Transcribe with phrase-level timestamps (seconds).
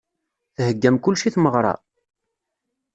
[0.55, 1.73] Theggam kullec i tmeɣra?